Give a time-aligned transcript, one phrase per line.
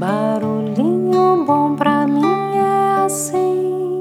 [0.00, 2.24] Barulhinho bom pra mim
[2.56, 4.00] é assim,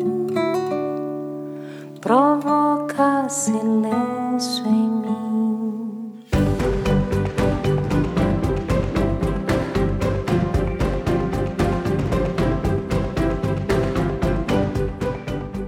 [1.99, 6.23] provoca silêncio em mim.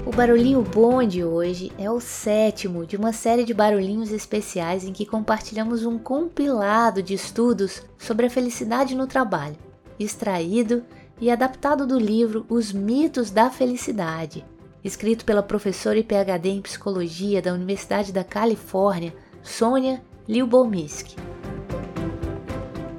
[0.06, 4.94] O barulhinho bom de hoje é o sétimo de uma série de barulhinhos especiais em
[4.94, 9.71] que compartilhamos um compilado de estudos sobre a felicidade no trabalho
[10.04, 10.84] extraído
[11.20, 14.44] e adaptado do livro Os Mitos da Felicidade,
[14.84, 21.16] escrito pela professora e PhD em Psicologia da Universidade da Califórnia, Sônia Liubomirsky.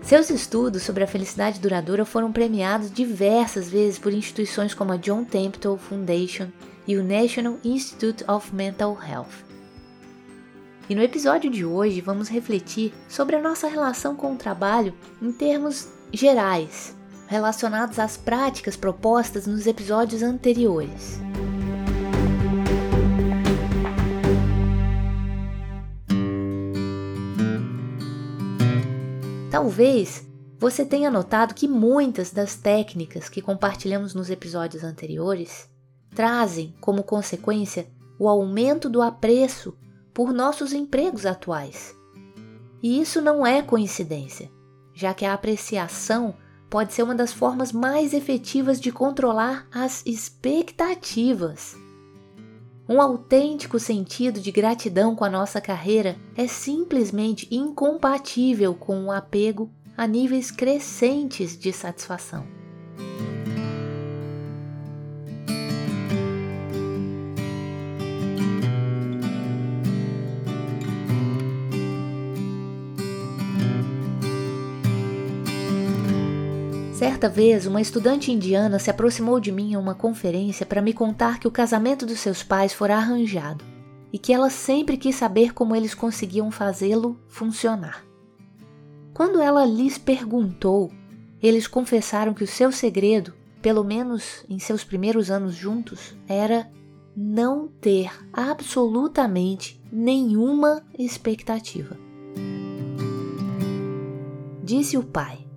[0.02, 5.24] Seus estudos sobre a felicidade duradoura foram premiados diversas vezes por instituições como a John
[5.24, 6.48] Templeton Foundation
[6.86, 9.52] e o National Institute of Mental Health.
[10.88, 15.32] E no episódio de hoje vamos refletir sobre a nossa relação com o trabalho em
[15.32, 21.18] termos gerais, relacionados às práticas propostas nos episódios anteriores.
[29.50, 30.26] Talvez
[30.58, 35.68] você tenha notado que muitas das técnicas que compartilhamos nos episódios anteriores
[36.14, 37.86] trazem como consequência
[38.18, 39.76] o aumento do apreço
[40.12, 41.94] por nossos empregos atuais.
[42.82, 44.50] E isso não é coincidência
[44.94, 46.34] já que a apreciação
[46.68, 51.76] pode ser uma das formas mais efetivas de controlar as expectativas.
[52.88, 59.70] Um autêntico sentido de gratidão com a nossa carreira é simplesmente incompatível com o apego
[59.96, 62.61] a níveis crescentes de satisfação.
[77.02, 81.40] Certa vez, uma estudante indiana se aproximou de mim em uma conferência para me contar
[81.40, 83.64] que o casamento dos seus pais fora arranjado
[84.12, 88.04] e que ela sempre quis saber como eles conseguiam fazê-lo funcionar.
[89.12, 90.92] Quando ela lhes perguntou,
[91.42, 96.70] eles confessaram que o seu segredo, pelo menos em seus primeiros anos juntos, era
[97.16, 101.98] não ter absolutamente nenhuma expectativa.
[104.62, 105.50] Disse o pai: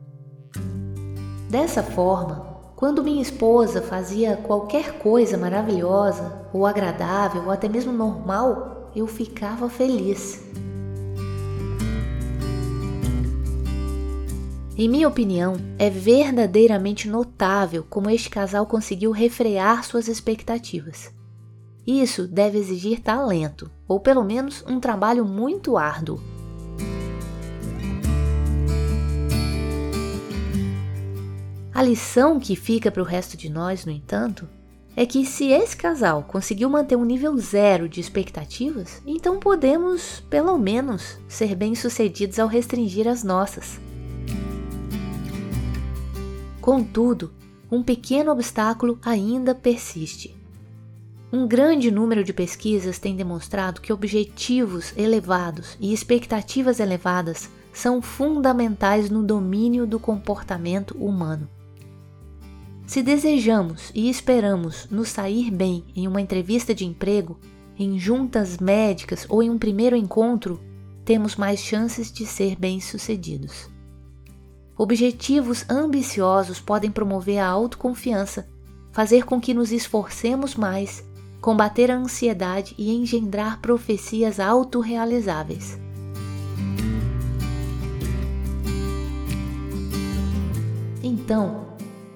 [1.56, 8.92] Dessa forma, quando minha esposa fazia qualquer coisa maravilhosa, ou agradável, ou até mesmo normal,
[8.94, 10.44] eu ficava feliz.
[14.78, 21.10] Em minha opinião, é verdadeiramente notável como este casal conseguiu refrear suas expectativas.
[21.88, 26.35] Isso deve exigir talento, ou pelo menos um trabalho muito árduo.
[31.76, 34.48] A lição que fica para o resto de nós, no entanto,
[34.96, 40.58] é que se esse casal conseguiu manter um nível zero de expectativas, então podemos, pelo
[40.58, 43.78] menos, ser bem-sucedidos ao restringir as nossas.
[46.62, 47.34] Contudo,
[47.70, 50.34] um pequeno obstáculo ainda persiste.
[51.30, 59.10] Um grande número de pesquisas tem demonstrado que objetivos elevados e expectativas elevadas são fundamentais
[59.10, 61.50] no domínio do comportamento humano.
[62.86, 67.40] Se desejamos e esperamos nos sair bem em uma entrevista de emprego,
[67.78, 70.62] em juntas médicas ou em um primeiro encontro,
[71.04, 73.70] temos mais chances de ser bem-sucedidos.
[74.78, 78.48] Objetivos ambiciosos podem promover a autoconfiança,
[78.92, 81.04] fazer com que nos esforcemos mais,
[81.42, 85.80] combater a ansiedade e engendrar profecias autorrealizáveis.
[91.04, 91.75] Então,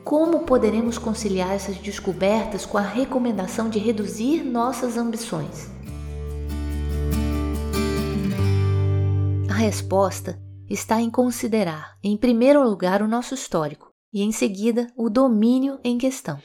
[0.10, 5.70] como poderemos conciliar essas descobertas com a recomendação de reduzir nossas ambições?
[9.48, 15.12] A resposta está em considerar, em primeiro lugar, o nosso histórico e, em seguida, o
[15.12, 16.40] domínio em questão.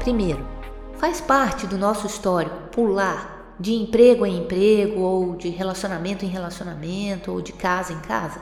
[0.00, 0.46] Primeiro,
[0.98, 7.30] faz parte do nosso histórico pular de emprego em emprego, ou de relacionamento em relacionamento,
[7.30, 8.40] ou de casa em casa?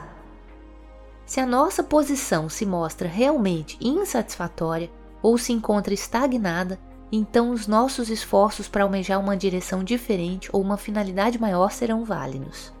[1.25, 4.89] Se a nossa posição se mostra realmente insatisfatória
[5.21, 6.79] ou se encontra estagnada,
[7.11, 12.73] então os nossos esforços para almejar uma direção diferente ou uma finalidade maior serão válidos.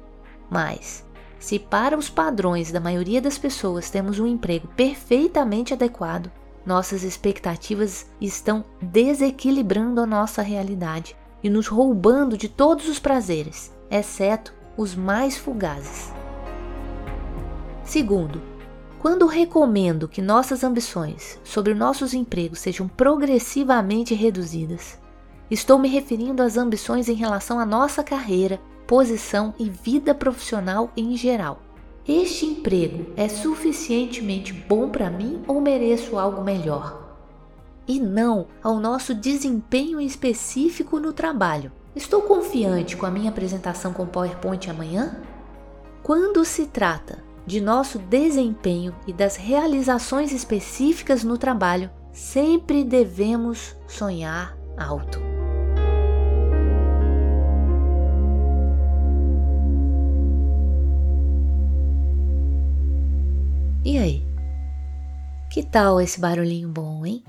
[0.49, 1.05] Mas,
[1.39, 6.31] se para os padrões da maioria das pessoas temos um emprego perfeitamente adequado,
[6.65, 14.53] nossas expectativas estão desequilibrando a nossa realidade e nos roubando de todos os prazeres, exceto
[14.77, 16.13] os mais fugazes.
[17.83, 18.41] Segundo,
[18.99, 24.99] quando recomendo que nossas ambições sobre nossos empregos sejam progressivamente reduzidas,
[25.49, 31.17] estou me referindo às ambições em relação à nossa carreira, posição e vida profissional em
[31.17, 31.61] geral.
[32.07, 37.10] Este emprego é suficientemente bom para mim ou mereço algo melhor?
[37.87, 41.71] E não ao nosso desempenho específico no trabalho.
[41.95, 45.17] Estou confiante com a minha apresentação com PowerPoint amanhã?
[46.01, 54.57] Quando se trata de nosso desempenho e das realizações específicas no trabalho, sempre devemos sonhar
[54.77, 55.19] alto.
[63.83, 64.25] E aí?
[65.49, 67.23] Que tal esse barulhinho bom, hein?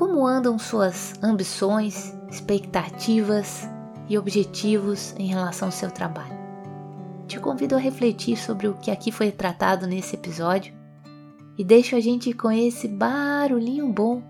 [0.00, 3.68] Como andam suas ambições, expectativas
[4.08, 6.40] e objetivos em relação ao seu trabalho?
[7.28, 10.74] te convido a refletir sobre o que aqui foi tratado nesse episódio
[11.58, 14.22] e deixo a gente com esse barulhinho bom,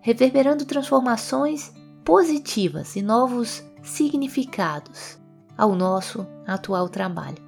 [0.00, 1.72] reverberando transformações
[2.04, 5.18] positivas e novos significados
[5.56, 7.42] ao nosso atual trabalho.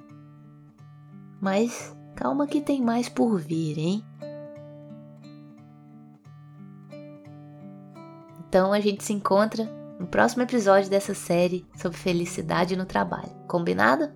[1.41, 4.03] Mas calma que tem mais por vir, hein?
[8.55, 9.65] Então a gente se encontra
[9.99, 13.29] no próximo episódio dessa série sobre felicidade no trabalho.
[13.49, 14.13] Combinado?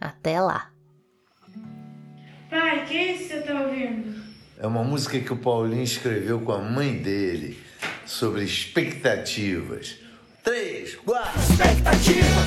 [0.00, 0.70] Até lá.
[2.48, 4.18] Pai, que é isso que você tá ouvindo?
[4.56, 7.62] É uma música que o Paulinho escreveu com a mãe dele
[8.06, 9.96] sobre expectativas.
[10.42, 11.38] Três, quatro.
[11.38, 12.40] Expectativa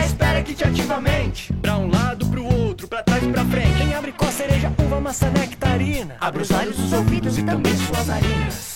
[0.00, 1.52] é espera que te ativa a mente.
[1.54, 3.78] Pra um lado, pro outro, pra trás e pra frente.
[3.78, 6.16] Quem abre com a cereja, uva, maçã, nectarina.
[6.20, 8.69] Abre os olhos, os ouvidos e também suas narinas.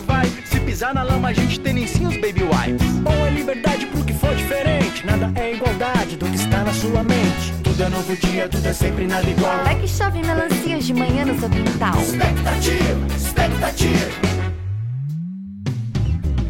[0.00, 0.26] Vai.
[0.44, 2.86] Se pisar na lama, a gente tem nem sim os baby wipes.
[3.00, 5.04] Bom é liberdade pro que for diferente.
[5.04, 7.52] Nada é igualdade do que está na sua mente.
[7.62, 9.60] Tudo é novo dia, tudo é sempre nada igual.
[9.60, 11.94] Até que chove melancias de manhã no seu quintal.
[12.00, 14.10] Expectativa, expectativa.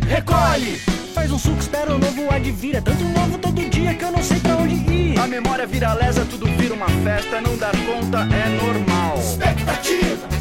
[0.08, 0.76] Recolhe!
[1.14, 2.80] Faz um suco, espera o novo advira.
[2.80, 5.18] Tanto novo todo dia que eu não sei pra onde ir.
[5.18, 7.40] A memória vira lesa, tudo vira uma festa.
[7.40, 9.18] Não dar conta é normal.
[9.18, 10.35] Expectativa,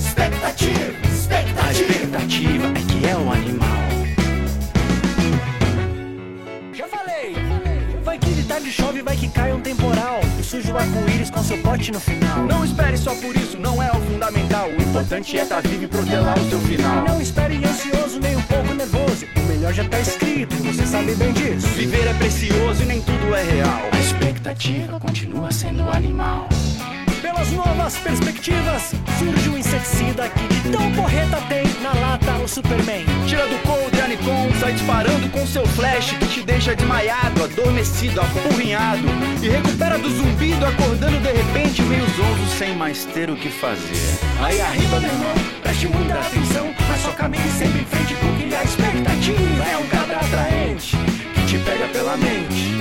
[11.25, 12.45] arco-íris com seu pote no final.
[12.45, 14.69] Não espere só por isso, não é o fundamental.
[14.69, 17.03] O importante é estar vivo e protelar o seu final.
[17.05, 19.25] Não espere ansioso, nem um pouco nervoso.
[19.35, 21.67] O melhor já tá escrito, você sabe bem disso.
[21.67, 23.89] Viver é precioso e nem tudo é real.
[23.91, 26.47] A expectativa continua sendo animal.
[27.21, 33.05] Pelas novas perspectivas, surge um inseticida que de tão porreta tem na lata o Superman.
[33.27, 39.07] Tira do coldre Nikon, sai disparando com seu flash que te deixa desmaiado, adormecido, apurrinhado.
[39.43, 44.17] E recupera do zumbido, acordando de repente, meio zonzo, sem mais ter o que fazer.
[44.41, 48.63] Aí arriba, meu irmão, preste muita atenção, mas só caminhe sempre em frente, porque a
[48.63, 50.95] expectativa é um cabra atraente
[51.33, 52.71] que te pega pela mente,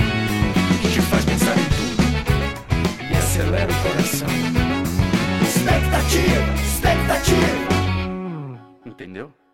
[0.81, 4.27] que te faz pensar em tudo e acelera o coração.
[5.41, 7.75] Expectativa, expectativa.
[8.85, 9.44] Entendeu?